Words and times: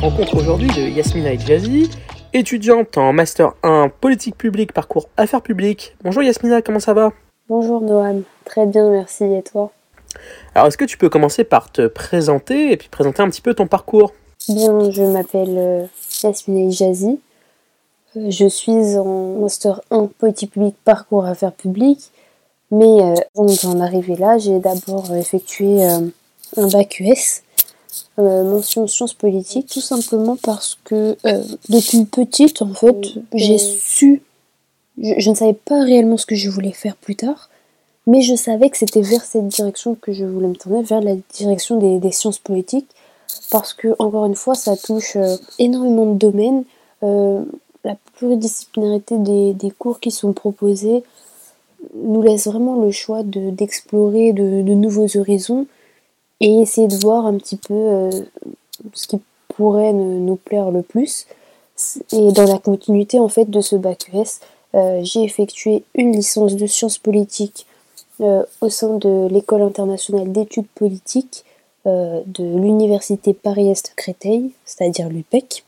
rencontre 0.00 0.36
aujourd'hui 0.36 0.68
de 0.68 0.88
Yasmina 0.88 1.34
Edjazi, 1.34 1.90
étudiante 2.32 2.96
en 2.96 3.12
Master 3.12 3.52
1 3.62 3.90
Politique 4.00 4.34
publique, 4.34 4.72
parcours 4.72 5.10
Affaires 5.18 5.42
publiques. 5.42 5.94
Bonjour 6.02 6.22
Yasmina, 6.22 6.62
comment 6.62 6.80
ça 6.80 6.94
va? 6.94 7.12
Bonjour 7.50 7.82
Noam, 7.82 8.22
très 8.46 8.64
bien, 8.64 8.88
merci, 8.88 9.24
et 9.24 9.42
toi? 9.42 9.70
Alors 10.54 10.68
est-ce 10.68 10.78
que 10.78 10.86
tu 10.86 10.96
peux 10.96 11.10
commencer 11.10 11.44
par 11.44 11.70
te 11.70 11.86
présenter 11.86 12.72
et 12.72 12.78
puis 12.78 12.88
présenter 12.88 13.20
un 13.20 13.28
petit 13.28 13.42
peu 13.42 13.52
ton 13.52 13.66
parcours? 13.66 14.14
Bien, 14.48 14.90
je 14.90 15.02
m'appelle 15.02 15.58
euh, 15.58 15.84
Yasmina 16.24 16.68
Edjazi, 16.68 17.20
euh, 18.16 18.30
je 18.30 18.46
suis 18.46 18.96
en 18.96 19.38
Master 19.38 19.82
1 19.90 20.08
Politique 20.18 20.52
publique, 20.52 20.76
parcours 20.82 21.26
Affaires 21.26 21.52
publiques, 21.52 22.10
mais 22.70 23.02
euh, 23.02 23.14
avant 23.36 23.74
d'en 23.74 23.80
arriver 23.80 24.16
là, 24.16 24.38
j'ai 24.38 24.60
d'abord 24.60 25.14
effectué 25.14 25.82
un 25.84 26.68
bac 26.68 27.00
US 27.00 27.42
euh, 28.18 28.44
mention 28.44 28.86
sciences 28.86 29.14
politiques, 29.14 29.68
tout 29.68 29.80
simplement 29.80 30.36
parce 30.36 30.78
que 30.84 31.16
euh, 31.26 31.42
depuis 31.68 32.04
petite, 32.04 32.60
en 32.60 32.74
fait, 32.74 32.96
j'ai 33.34 33.58
su, 33.58 34.22
je, 35.00 35.30
ne 35.30 35.34
savais 35.34 35.54
pas 35.54 35.82
réellement 35.82 36.16
ce 36.16 36.26
que 36.26 36.34
je 36.34 36.50
voulais 36.50 36.72
faire 36.72 36.96
plus 36.96 37.16
tard, 37.16 37.48
mais 38.06 38.20
je 38.20 38.34
savais 38.34 38.68
que 38.68 38.76
c'était 38.76 39.00
vers 39.00 39.24
cette 39.24 39.48
direction 39.48 39.94
que 39.94 40.12
je 40.12 40.24
voulais 40.24 40.48
me 40.48 40.54
tourner, 40.54 40.82
vers 40.82 41.00
la 41.00 41.14
direction 41.34 41.78
des, 41.98 42.12
sciences 42.12 42.38
politiques, 42.38 42.88
parce 43.50 43.72
que, 43.72 43.94
encore 43.98 44.26
une 44.26 44.34
fois, 44.34 44.54
ça 44.54 44.76
touche 44.76 45.16
euh, 45.16 45.36
énormément 45.58 46.06
de 46.06 46.18
domaines. 46.18 46.64
la 47.02 47.96
pluridisciplinarité 48.16 49.16
des, 49.18 49.54
des, 49.54 49.70
cours 49.70 50.00
qui 50.00 50.10
sont 50.10 50.34
proposés 50.34 51.02
nous 51.94 52.20
laisse 52.20 52.46
vraiment 52.46 52.82
le 52.82 52.90
choix 52.90 53.22
d'explorer 53.22 54.34
de, 54.34 54.60
de 54.62 54.74
nouveaux 54.74 55.16
horizons 55.16 55.66
et 56.40 56.60
essayer 56.60 56.88
de 56.88 56.96
voir 56.96 57.26
un 57.26 57.36
petit 57.36 57.56
peu 57.56 57.74
euh, 57.74 58.10
ce 58.94 59.06
qui 59.06 59.20
pourrait 59.48 59.92
nous 59.92 60.36
plaire 60.36 60.70
le 60.70 60.82
plus. 60.82 61.26
Et 62.12 62.32
dans 62.32 62.44
la 62.44 62.58
continuité 62.58 63.18
en 63.18 63.28
fait 63.28 63.48
de 63.48 63.60
ce 63.60 63.76
bac 63.76 64.10
US, 64.12 64.40
euh, 64.74 65.00
j'ai 65.02 65.22
effectué 65.22 65.84
une 65.94 66.12
licence 66.12 66.56
de 66.56 66.66
sciences 66.66 66.98
politiques 66.98 67.66
euh, 68.20 68.44
au 68.60 68.68
sein 68.68 68.96
de 68.96 69.28
l'école 69.30 69.62
internationale 69.62 70.32
d'études 70.32 70.68
politiques 70.74 71.44
de 71.86 72.44
l'université 72.44 73.32
Paris-Est 73.32 73.94
Créteil, 73.96 74.50
c'est-à-dire 74.66 75.08
l'UPEC, 75.08 75.64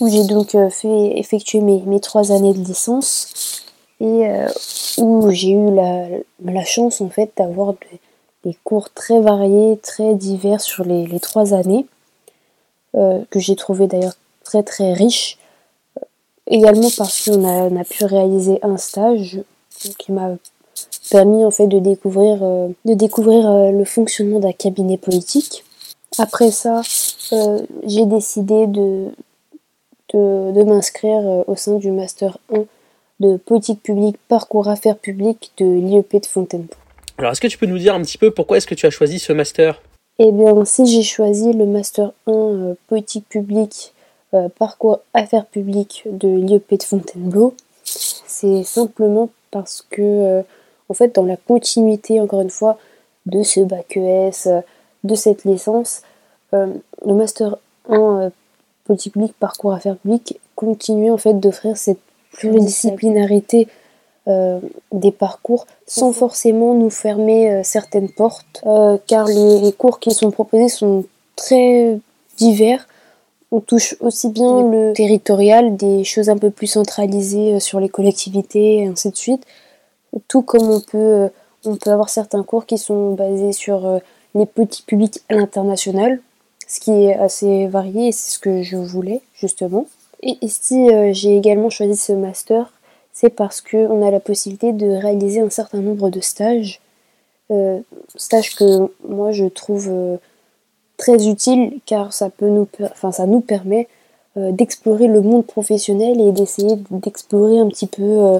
où 0.00 0.08
j'ai 0.08 0.24
donc 0.24 0.56
fait 0.70 1.18
effectuer 1.18 1.60
mes, 1.60 1.82
mes, 1.82 2.00
trois 2.00 2.32
années 2.32 2.54
de 2.54 2.58
licence 2.58 3.66
et 4.00 4.30
où 4.96 5.30
j'ai 5.30 5.50
eu 5.50 5.74
la, 5.74 6.06
la, 6.42 6.64
chance 6.64 7.02
en 7.02 7.10
fait 7.10 7.30
d'avoir 7.36 7.74
des 7.74 8.00
cours 8.64 8.90
très 8.90 9.20
variés, 9.20 9.78
très 9.82 10.14
divers 10.14 10.60
sur 10.60 10.84
les, 10.84 11.20
trois 11.20 11.54
années, 11.54 11.86
euh, 12.94 13.20
que 13.30 13.38
j'ai 13.38 13.56
trouvé 13.56 13.86
d'ailleurs 13.86 14.16
très 14.44 14.62
très 14.62 14.92
riches. 14.92 15.38
Euh, 15.98 16.04
également 16.46 16.88
parce 16.96 17.24
qu'on 17.24 17.44
a, 17.78 17.84
pu 17.84 18.04
réaliser 18.04 18.58
un 18.62 18.76
stage 18.76 19.40
qui 19.98 20.12
m'a 20.12 20.36
permis 21.10 21.44
en 21.44 21.50
fait 21.50 21.66
de 21.66 21.78
découvrir, 21.78 22.38
euh, 22.42 22.68
de 22.84 22.94
découvrir 22.94 23.72
le 23.72 23.84
fonctionnement 23.84 24.38
d'un 24.38 24.52
cabinet 24.52 24.98
politique. 24.98 25.64
Après 26.18 26.50
ça, 26.50 26.80
j'ai 27.84 28.06
décidé 28.06 28.66
de, 28.66 29.08
de, 30.14 30.52
de 30.52 30.62
m'inscrire 30.64 31.44
au 31.46 31.54
sein 31.54 31.76
du 31.76 31.90
Master 31.90 32.38
1 32.52 32.64
de 33.20 33.36
politique 33.36 33.82
publique, 33.82 34.16
parcours 34.28 34.68
affaires 34.68 34.96
publiques 34.96 35.52
de 35.58 35.66
l'IEP 35.66 36.20
de 36.20 36.26
Fontainebleau. 36.26 36.76
Alors, 37.18 37.32
est-ce 37.32 37.40
que 37.40 37.48
tu 37.48 37.58
peux 37.58 37.66
nous 37.66 37.78
dire 37.78 37.94
un 37.96 38.02
petit 38.02 38.16
peu 38.16 38.30
pourquoi 38.30 38.58
est-ce 38.58 38.66
que 38.66 38.76
tu 38.76 38.86
as 38.86 38.90
choisi 38.90 39.18
ce 39.18 39.32
master? 39.32 39.82
Eh 40.20 40.30
bien, 40.30 40.64
si 40.64 40.86
j'ai 40.86 41.02
choisi 41.02 41.52
le 41.52 41.66
master 41.66 42.12
1 42.28 42.32
euh, 42.32 42.74
politique 42.86 43.28
publique, 43.28 43.92
euh, 44.34 44.48
parcours 44.56 45.00
affaires 45.14 45.46
publiques 45.46 46.04
de 46.06 46.28
l'IEP 46.28 46.78
de 46.78 46.82
Fontainebleau, 46.84 47.54
c'est 47.84 48.62
simplement 48.62 49.30
parce 49.50 49.84
que, 49.90 50.00
euh, 50.00 50.42
en 50.88 50.94
fait, 50.94 51.16
dans 51.16 51.24
la 51.24 51.36
continuité, 51.36 52.20
encore 52.20 52.40
une 52.40 52.50
fois, 52.50 52.78
de 53.26 53.42
ce 53.42 53.60
bac 53.60 53.96
ES, 53.96 54.62
de 55.02 55.14
cette 55.14 55.44
licence, 55.44 56.02
le 56.52 56.80
master 57.04 57.58
1 57.90 58.30
politique 58.84 59.12
publique, 59.12 59.34
parcours 59.38 59.74
affaires 59.74 59.96
publiques 59.96 60.40
continue 60.54 61.10
en 61.10 61.18
fait 61.18 61.34
d'offrir 61.34 61.76
cette 61.76 62.00
pluridisciplinarité 62.32 63.68
des 64.92 65.12
parcours 65.12 65.66
sans 65.86 66.12
forcément 66.12 66.74
nous 66.74 66.90
fermer 66.90 67.50
euh, 67.50 67.62
certaines 67.62 68.10
portes, 68.10 68.62
euh, 68.66 68.98
car 69.06 69.26
les, 69.26 69.72
cours 69.72 70.00
qui 70.00 70.10
sont 70.10 70.30
proposés 70.30 70.68
sont 70.68 71.04
très 71.34 71.98
divers. 72.36 72.86
On 73.50 73.60
touche 73.60 73.96
aussi 74.00 74.28
bien 74.28 74.68
le 74.70 74.92
territorial, 74.92 75.76
des 75.76 76.04
choses 76.04 76.28
un 76.28 76.36
peu 76.36 76.50
plus 76.50 76.66
centralisées 76.66 77.58
sur 77.60 77.80
les 77.80 77.88
collectivités, 77.88 78.82
et 78.82 78.86
ainsi 78.86 79.10
de 79.10 79.16
suite, 79.16 79.46
tout 80.28 80.42
comme 80.42 80.68
on 80.68 80.80
peut, 80.80 81.30
on 81.64 81.76
peut 81.76 81.90
avoir 81.90 82.10
certains 82.10 82.42
cours 82.42 82.66
qui 82.66 82.76
sont 82.76 83.14
basés 83.14 83.52
sur 83.52 84.00
les 84.34 84.44
petits 84.44 84.82
publics 84.82 85.22
à 85.30 85.34
l'international, 85.34 86.20
ce 86.66 86.80
qui 86.80 86.90
est 86.90 87.14
assez 87.14 87.66
varié 87.68 88.08
et 88.08 88.12
c'est 88.12 88.32
ce 88.32 88.38
que 88.38 88.62
je 88.62 88.76
voulais 88.76 89.22
justement. 89.34 89.86
Et 90.22 90.36
ici, 90.42 90.88
j'ai 91.12 91.34
également 91.34 91.70
choisi 91.70 91.96
ce 91.96 92.12
master 92.12 92.70
c'est 93.20 93.30
parce 93.30 93.60
qu'on 93.60 94.06
a 94.06 94.12
la 94.12 94.20
possibilité 94.20 94.72
de 94.72 94.86
réaliser 94.86 95.40
un 95.40 95.50
certain 95.50 95.80
nombre 95.80 96.08
de 96.08 96.20
stages. 96.20 96.80
Euh, 97.50 97.80
stages 98.14 98.54
que 98.54 98.92
moi 99.08 99.32
je 99.32 99.46
trouve 99.46 99.88
euh, 99.90 100.18
très 100.98 101.26
utiles 101.26 101.80
car 101.84 102.12
ça, 102.12 102.30
nous 102.40 103.40
permet 103.40 103.88
euh, 104.36 104.52
d'explorer 104.52 105.08
le 105.08 105.20
monde 105.20 105.44
professionnel 105.44 106.20
et 106.20 106.30
d'essayer 106.30 106.76
d'explorer 106.92 107.58
un 107.58 107.66
petit 107.66 107.88
peu 107.88 108.38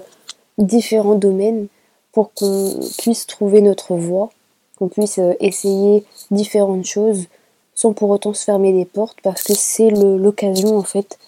différents 0.58 1.16
domaines 1.16 1.66
pour 2.12 2.32
qu'on 2.32 2.78
puisse 2.98 3.26
trouver 3.26 3.62
notre 3.62 3.96
voie, 3.96 4.30
qu'on 4.78 4.88
puisse 4.88 5.18
essayer 5.40 6.04
différentes 6.30 6.84
choses 6.84 7.26
sans 7.74 7.92
pour 7.94 8.10
autant 8.10 8.32
se 8.32 8.44
fermer 8.44 8.72
des 8.72 8.84
portes 8.84 9.18
parce 9.24 9.42
que 9.42 9.54
c'est 9.54 9.90
l'occasion 9.90 10.76
en 10.76 10.84
fait 10.84 11.18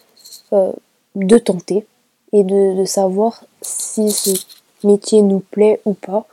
de 0.53 1.37
tenter 1.37 1.85
et 2.33 2.43
de, 2.43 2.85
savoir 2.85 3.43
si 3.61 4.11
ce 4.11 4.31
métier 4.83 5.21
nous 5.21 5.39
plaît 5.39 5.81
ou 5.85 5.93
pas. 5.93 6.25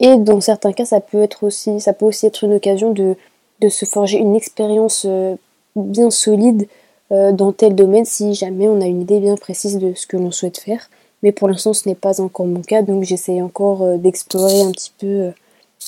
Et 0.00 0.16
dans 0.16 0.40
certains 0.40 0.72
cas, 0.72 0.84
ça 0.84 1.00
peut 1.00 1.22
être 1.22 1.44
aussi, 1.44 1.80
ça 1.80 1.92
peut 1.92 2.06
aussi 2.06 2.26
être 2.26 2.44
une 2.44 2.54
occasion 2.54 2.92
de, 2.92 3.16
de 3.60 3.68
se 3.68 3.84
forger 3.84 4.18
une 4.18 4.34
expérience 4.34 5.04
euh, 5.08 5.36
bien 5.76 6.10
solide 6.10 6.66
euh, 7.12 7.32
dans 7.32 7.52
tel 7.52 7.74
domaine 7.74 8.04
si 8.04 8.34
jamais 8.34 8.66
on 8.68 8.80
a 8.80 8.86
une 8.86 9.02
idée 9.02 9.20
bien 9.20 9.36
précise 9.36 9.78
de 9.78 9.94
ce 9.94 10.06
que 10.06 10.16
l'on 10.16 10.30
souhaite 10.30 10.58
faire. 10.58 10.90
Mais 11.22 11.32
pour 11.32 11.48
l'instant, 11.48 11.72
ce 11.72 11.88
n'est 11.88 11.94
pas 11.94 12.20
encore 12.20 12.46
mon 12.46 12.60
cas, 12.60 12.82
donc 12.82 13.04
j'essaie 13.04 13.40
encore 13.40 13.82
euh, 13.82 13.96
d'explorer 13.96 14.62
un 14.62 14.72
petit 14.72 14.92
peu 14.98 15.30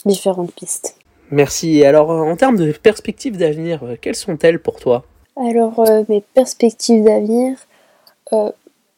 différentes 0.05 0.53
pistes. 0.53 0.97
Merci. 1.31 1.85
Alors, 1.85 2.11
en 2.11 2.37
termes 2.37 2.57
de 2.57 2.71
perspectives 2.71 3.37
d'avenir, 3.37 3.83
quelles 4.01 4.15
sont-elles 4.15 4.61
pour 4.61 4.77
toi? 4.77 5.05
Alors, 5.37 5.85
mes 6.09 6.23
perspectives 6.35 7.03
d'avenir, 7.03 7.57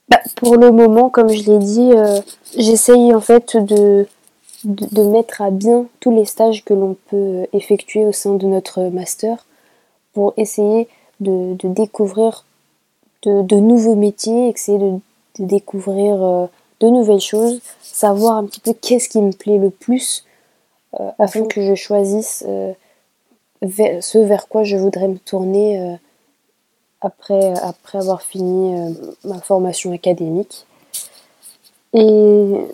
bah, 0.09 0.21
pour 0.37 0.57
le 0.57 0.71
moment, 0.71 1.11
comme 1.11 1.29
je 1.29 1.51
l'ai 1.51 1.59
dit, 1.59 1.93
euh, 1.93 2.21
j'essaye 2.57 3.15
en 3.15 3.21
fait 3.21 3.57
de, 3.57 4.07
de, 4.65 5.03
mettre 5.03 5.43
à 5.43 5.51
bien 5.51 5.87
tous 6.01 6.11
les 6.11 6.25
stages 6.25 6.65
que 6.65 6.73
l'on 6.73 6.97
peut 7.09 7.47
effectuer 7.53 8.07
au 8.07 8.13
sein 8.13 8.35
de 8.35 8.47
notre 8.47 8.85
master 8.85 9.47
pour 10.15 10.33
essayer 10.37 10.89
de, 11.21 11.55
de 11.55 11.69
découvrir 11.69 12.47
de, 13.23 13.43
de, 13.43 13.57
nouveaux 13.57 13.97
métiers, 13.97 14.49
essayer 14.49 14.79
de, 14.79 14.99
découvrir 15.39 16.23
euh, 16.23 16.47
de 16.81 16.89
nouvelles 16.89 17.21
choses, 17.21 17.61
savoir 17.83 18.39
un 18.39 18.45
petit 18.47 18.61
peu 18.61 18.73
qu'est-ce 18.73 19.09
qui 19.09 19.21
me 19.21 19.33
plaît 19.33 19.59
le 19.59 19.71
plus 19.71 20.25
euh, 20.99 21.11
afin 21.19 21.45
que 21.45 21.61
je 21.61 21.75
choisisse 21.75 22.45
ce 23.63 24.19
vers 24.19 24.49
quoi 24.49 24.65
je 24.65 24.77
voudrais 24.77 25.09
me 25.09 25.19
tourner 25.19 25.99
après, 27.01 27.55
après 27.61 27.99
avoir 27.99 28.23
fini 28.23 28.75
euh, 28.75 28.91
ma 29.25 29.41
formation 29.41 29.93
académique. 29.93 30.67
Et 31.95 32.67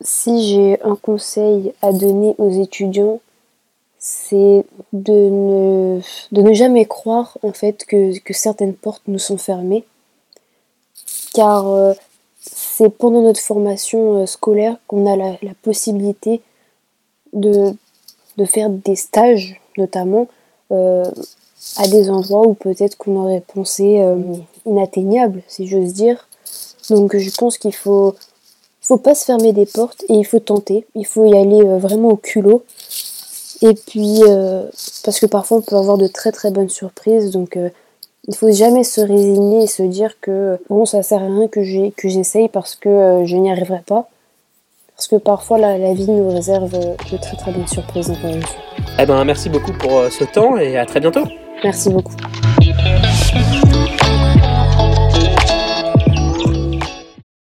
si 0.00 0.46
j'ai 0.46 0.82
un 0.82 0.96
conseil 0.96 1.72
à 1.82 1.92
donner 1.92 2.34
aux 2.38 2.50
étudiants, 2.50 3.20
c'est 3.98 4.64
de 4.92 5.12
ne, 5.12 6.00
de 6.32 6.42
ne 6.42 6.52
jamais 6.52 6.84
croire 6.84 7.38
en 7.42 7.52
fait 7.52 7.84
que, 7.86 8.18
que 8.20 8.34
certaines 8.34 8.74
portes 8.74 9.02
nous 9.08 9.18
sont 9.18 9.38
fermées. 9.38 9.84
Car 11.34 11.66
euh, 11.68 11.92
c'est 12.38 12.90
pendant 12.90 13.22
notre 13.22 13.40
formation 13.40 14.22
euh, 14.22 14.26
scolaire 14.26 14.76
qu'on 14.86 15.10
a 15.10 15.16
la, 15.16 15.54
possibilité 15.62 16.40
de, 17.32 17.74
de, 18.36 18.44
faire 18.44 18.70
des 18.70 18.96
stages 18.96 19.60
notamment 19.76 20.28
à 21.76 21.88
des 21.88 22.10
endroits 22.10 22.46
où 22.46 22.54
peut-être 22.54 22.96
qu'on 22.96 23.16
aurait 23.24 23.42
pensé 23.54 24.00
euh, 24.00 24.16
inatteignables, 24.64 25.42
si 25.48 25.66
j'ose 25.66 25.92
dire. 25.92 26.28
Donc 26.90 27.16
je 27.16 27.30
pense 27.36 27.58
qu'il 27.58 27.74
faut, 27.74 28.14
faut 28.80 28.96
pas 28.96 29.14
se 29.14 29.24
fermer 29.24 29.52
des 29.52 29.66
portes 29.66 30.04
et 30.08 30.14
il 30.14 30.24
faut 30.24 30.38
tenter. 30.38 30.86
Il 30.94 31.06
faut 31.06 31.24
y 31.24 31.36
aller 31.36 31.60
euh, 31.60 31.78
vraiment 31.78 32.08
au 32.08 32.16
culot. 32.16 32.62
Et 33.62 33.72
puis, 33.72 34.20
parce 35.02 35.18
que 35.18 35.24
parfois 35.24 35.56
on 35.56 35.62
peut 35.62 35.76
avoir 35.76 35.96
de 35.96 36.06
très 36.06 36.30
très 36.30 36.50
bonnes 36.50 36.68
surprises, 36.68 37.30
donc 37.30 37.58
il 38.28 38.34
faut 38.34 38.52
jamais 38.52 38.84
se 38.84 39.00
résigner 39.00 39.62
et 39.62 39.66
se 39.66 39.82
dire 39.82 40.20
que 40.20 40.58
bon 40.68 40.84
ça 40.84 41.02
sert 41.02 41.22
à 41.22 41.26
rien 41.26 41.48
que 41.48 41.62
j'essaye 41.64 42.50
parce 42.50 42.76
que 42.76 43.22
je 43.24 43.34
n'y 43.36 43.50
arriverai 43.50 43.80
pas 43.86 44.10
parce 44.96 45.08
que 45.08 45.16
parfois 45.16 45.58
la, 45.58 45.78
la, 45.78 45.92
vie 45.92 46.10
nous 46.10 46.30
réserve 46.30 46.70
de 46.72 47.16
très 47.18 47.36
très 47.36 47.52
bonnes 47.52 47.66
surprises 47.66 48.10
encore 48.10 48.30
une 48.30 48.42
Eh 48.98 49.04
ben 49.04 49.24
merci 49.24 49.50
beaucoup 49.50 49.72
pour 49.72 50.10
ce 50.10 50.24
temps 50.24 50.56
et 50.56 50.78
à 50.78 50.86
très 50.86 51.00
bientôt. 51.00 51.24
Merci 51.62 51.90
beaucoup. 51.90 52.14